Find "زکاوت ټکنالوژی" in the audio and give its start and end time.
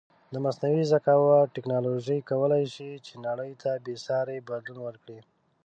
0.93-2.19